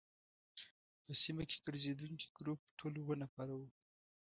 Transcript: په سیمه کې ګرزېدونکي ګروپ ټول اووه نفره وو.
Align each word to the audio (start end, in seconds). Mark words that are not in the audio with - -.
په 1.03 1.11
سیمه 1.23 1.43
کې 1.49 1.57
ګرزېدونکي 1.65 2.27
ګروپ 2.37 2.59
ټول 2.77 2.93
اووه 2.97 3.15
نفره 3.21 3.53
وو. 3.59 3.69